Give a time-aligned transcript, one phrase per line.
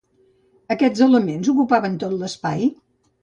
[0.75, 2.65] Aquests elements ocupaven tot l'espai?